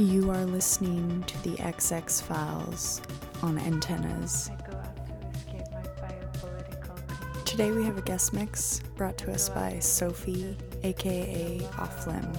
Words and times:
You 0.00 0.30
are 0.30 0.46
listening 0.46 1.24
to 1.24 1.42
the 1.42 1.56
XX 1.56 2.22
Files 2.22 3.02
on 3.42 3.58
antennas. 3.58 4.50
Today 7.44 7.70
we 7.70 7.84
have 7.84 7.98
a 7.98 8.00
guest 8.00 8.32
mix 8.32 8.80
brought 8.96 9.18
to 9.18 9.30
us 9.30 9.50
by 9.50 9.78
Sophie, 9.78 10.56
aka 10.84 11.58
OFLYM. 11.72 12.34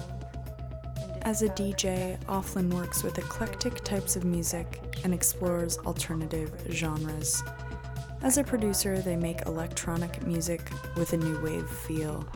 As 1.22 1.42
a 1.42 1.50
DJ, 1.50 2.20
OFLYM 2.24 2.74
works 2.74 3.04
with 3.04 3.18
eclectic 3.18 3.84
types 3.84 4.16
of 4.16 4.24
music 4.24 4.80
and 5.04 5.14
explores 5.14 5.78
alternative 5.78 6.50
genres. 6.68 7.44
As 8.22 8.38
a 8.38 8.42
producer, 8.42 8.98
they 8.98 9.14
make 9.14 9.46
electronic 9.46 10.26
music 10.26 10.68
with 10.96 11.12
a 11.12 11.16
new 11.16 11.40
wave 11.40 11.70
feel. 11.70 12.26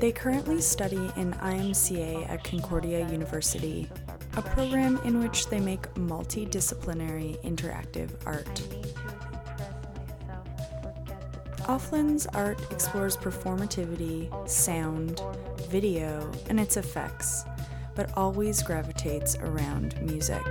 They 0.00 0.12
currently 0.12 0.60
study 0.60 1.10
in 1.16 1.32
IMCA 1.34 2.28
at 2.28 2.44
Concordia 2.44 3.08
University, 3.08 3.88
a 4.36 4.42
program 4.42 5.00
in 5.04 5.20
which 5.20 5.46
they 5.48 5.60
make 5.60 5.82
multidisciplinary 5.94 7.40
interactive 7.42 8.10
art. 8.26 8.62
OFLYM's 11.68 12.26
art 12.26 12.60
explores 12.70 13.16
performativity, 13.16 14.28
sound, 14.48 15.22
video, 15.70 16.30
and 16.50 16.60
its 16.60 16.76
effects, 16.76 17.44
but 17.94 18.10
always 18.16 18.62
gravitates 18.62 19.36
around 19.36 19.98
music. 20.02 20.42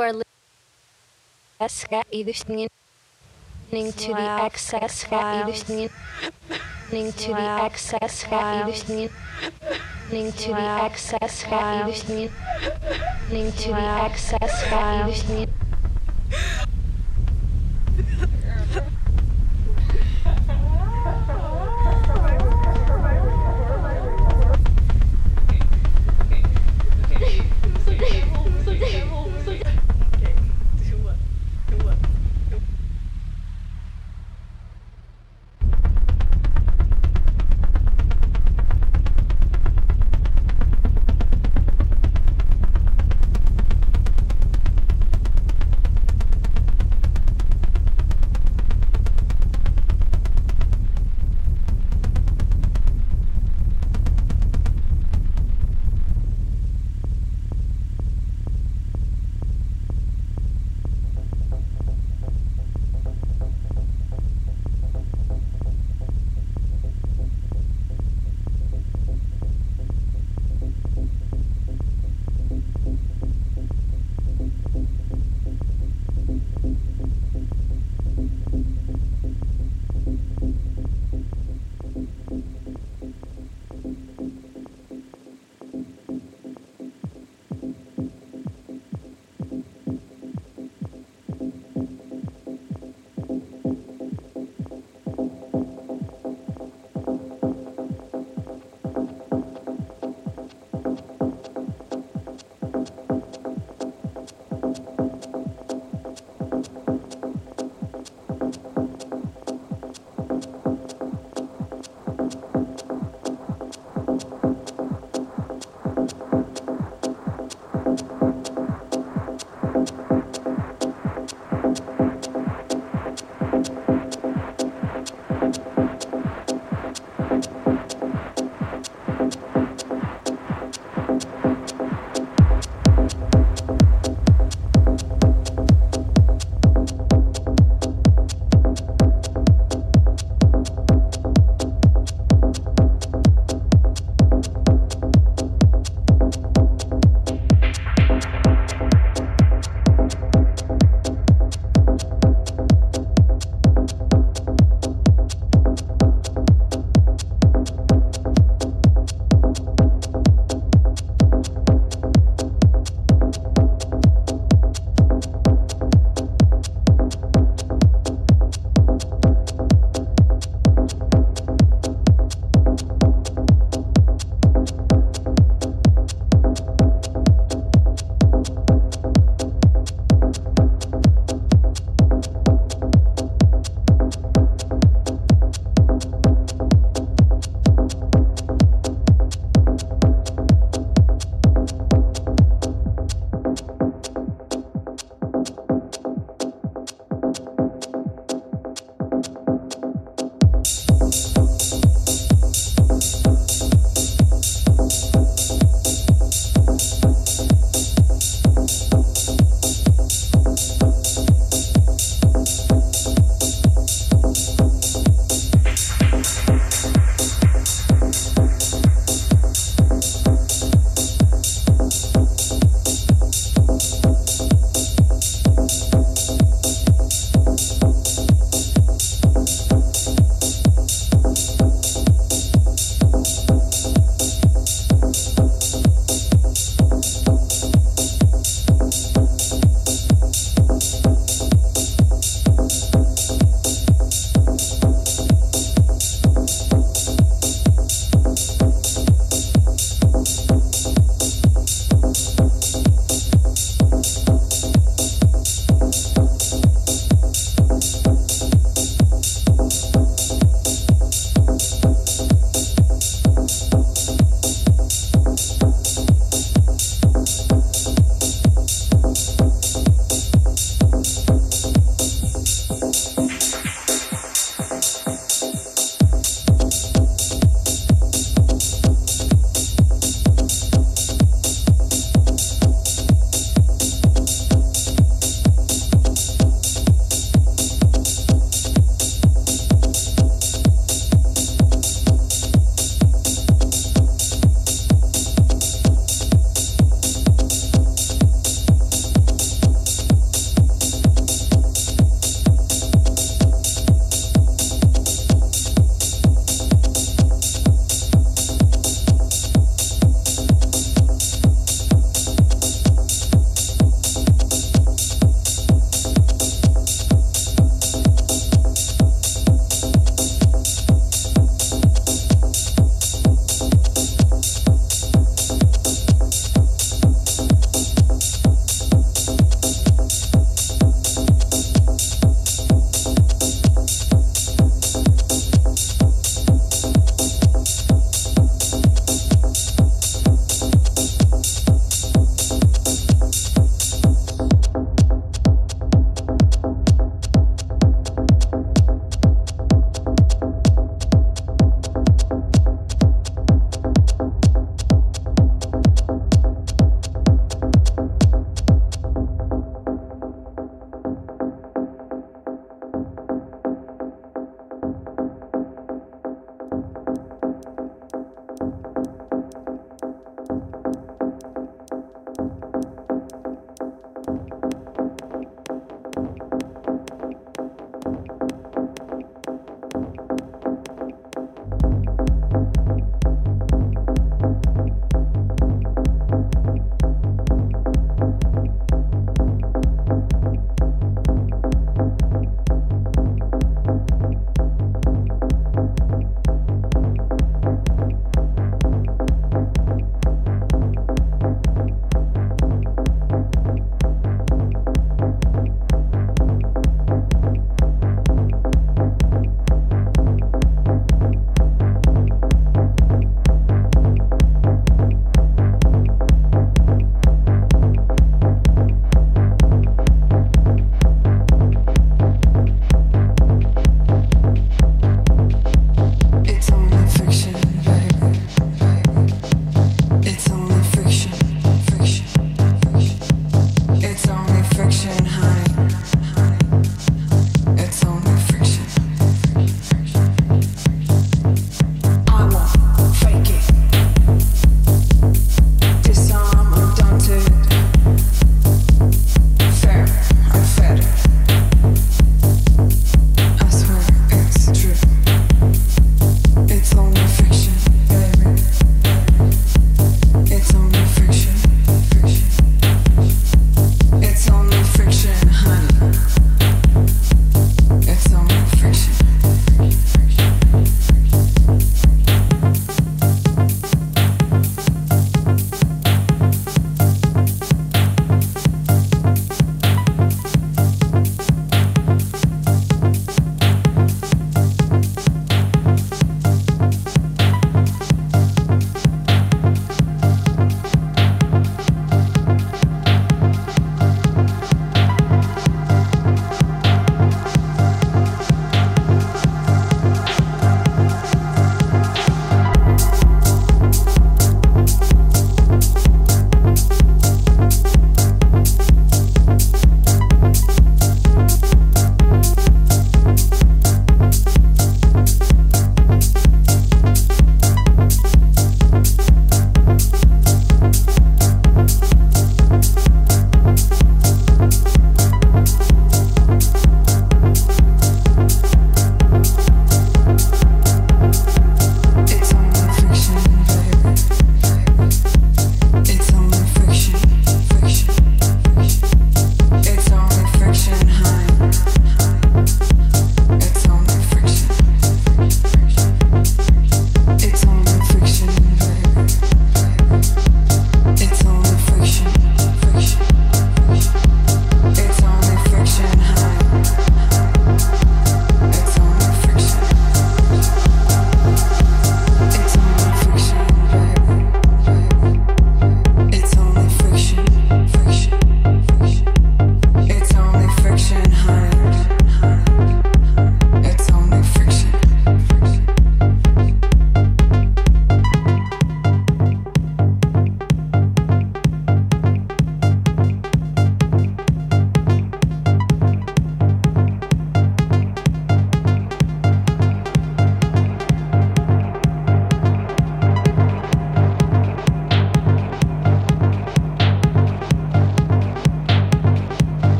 Are 0.00 0.12
listening 2.12 2.68
to 3.92 4.08
the 4.08 4.18
access 4.18 5.06
listening 5.10 5.88
to 7.12 7.28
the 7.28 7.38
access 7.38 8.24
listening 8.66 9.08
to 10.32 10.48
the 10.48 10.58
access 10.58 11.46
listening 11.46 12.28
to 13.52 13.68
the 13.68 13.78
access 13.78 14.64
listening 15.06 15.49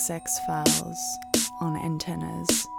XX 0.00 0.40
files 0.46 1.18
on 1.60 1.76
antennas. 1.76 2.70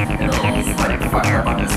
Fire 0.00 1.42
on 1.42 1.58
this. 1.58 1.70